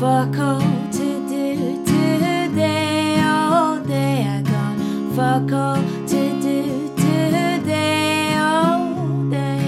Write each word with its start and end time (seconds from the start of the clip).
Fuck 0.00 0.38
all 0.38 0.60
to 0.92 1.28
do 1.28 1.84
today, 1.84 3.20
all 3.22 3.80
day 3.80 4.24
I 4.26 4.40
got 4.40 4.78
Fuck 5.14 5.52
all 5.52 5.82
to 6.06 6.40
do 6.40 6.88
today, 6.96 8.34
all 8.34 8.94
day. 9.28 9.60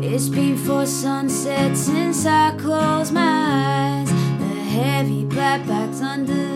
It's 0.00 0.28
before 0.28 0.86
sunset 0.86 1.76
since 1.76 2.24
I 2.24 2.56
closed 2.56 3.12
my 3.12 4.04
eyes. 4.04 4.10
The 4.38 4.62
heavy 4.62 5.24
black 5.24 5.66
bags 5.66 6.00
under. 6.00 6.55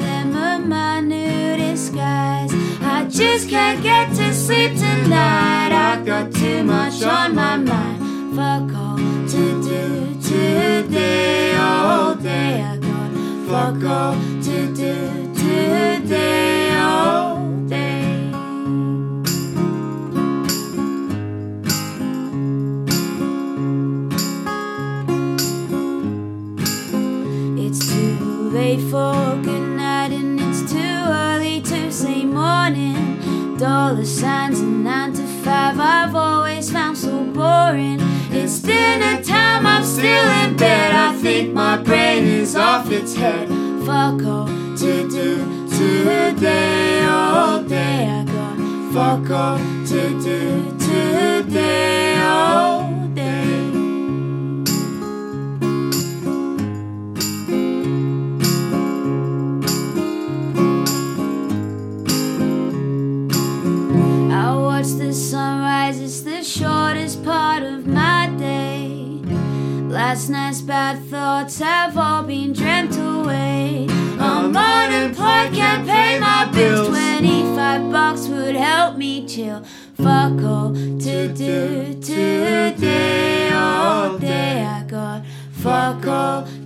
Just 3.20 3.50
can't 3.50 3.82
get 3.82 4.08
to 4.16 4.32
sleep 4.32 4.72
tonight. 4.78 5.72
I 5.72 6.02
got 6.02 6.32
too 6.32 6.64
much 6.64 7.02
on 7.02 7.34
my 7.34 7.58
mind. 7.58 8.34
Fuck 8.34 8.74
all 8.74 8.96
to 8.96 9.62
do 9.62 10.14
today, 10.22 11.54
all 11.54 12.14
day. 12.14 12.62
I 12.62 12.76
got 12.78 13.10
fuck 13.46 13.84
all 13.84 14.14
to 14.14 14.74
do 14.74 15.34
today, 15.34 16.74
all 16.78 17.36
day. 17.68 18.30
It's 27.66 27.86
too 27.86 28.50
late 28.54 28.80
for 28.90 29.38
good 29.44 29.69
Dollar 33.60 34.06
signs 34.06 34.58
and 34.60 34.82
nine 34.82 35.12
to 35.12 35.22
five 35.44 35.78
I've 35.78 36.14
always 36.14 36.70
found 36.72 36.96
so 36.96 37.24
boring. 37.24 37.98
It's 38.30 38.58
dinner 38.60 39.22
time, 39.22 39.66
I'm 39.66 39.84
still 39.84 40.30
in 40.42 40.56
bed. 40.56 40.94
I 40.94 41.14
think 41.16 41.52
my 41.52 41.76
brain 41.76 42.24
is 42.24 42.56
off 42.56 42.90
its 42.90 43.14
head. 43.14 43.48
Fuck 43.84 44.24
all 44.24 44.46
to 44.46 45.08
do 45.10 45.68
today, 45.68 47.04
all 47.04 47.62
day. 47.62 48.08
I 48.08 48.24
got 48.24 48.94
fuck 48.94 49.30
all 49.30 49.58
to 49.58 50.20
do 50.22 50.79
Last 69.90 70.28
night's 70.28 70.60
bad 70.60 71.02
thoughts 71.06 71.58
have 71.58 71.98
all 71.98 72.22
been 72.22 72.52
dreamt 72.52 72.96
away. 72.96 73.88
I'm 74.20 74.56
unemployed, 74.56 75.52
can't 75.52 75.84
pay 75.84 76.16
my 76.20 76.44
bills. 76.52 76.86
25 76.86 77.90
bucks 77.90 78.28
would 78.28 78.54
help 78.54 78.96
me 78.96 79.26
chill. 79.26 79.64
Fuck 79.96 80.44
all 80.44 80.72
to 80.72 81.28
do 81.34 82.00
today, 82.00 83.50
all 83.52 84.16
day. 84.16 84.64
I 84.64 84.84
got 84.84 85.24
fuck 85.50 86.06
all 86.06 86.44
to 86.44 86.48
do 86.48 86.48
today. 86.48 86.59